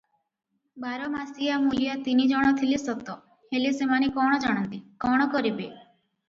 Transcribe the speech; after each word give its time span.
ବାର 0.85 1.09
ମାସିଆ 1.15 1.57
ମୂଲିଆ 1.65 1.97
ତିନି 2.07 2.25
ଜଣ 2.31 2.49
ଥିଲେ 2.61 2.79
ସତ; 2.85 3.15
ହେଲେ 3.57 3.75
ସେମାନେ 3.83 4.11
କଣ 4.17 4.41
ଜାଣନ୍ତି, 4.47 4.81
କଣ 5.07 5.31
କରିବେ? 5.37 5.71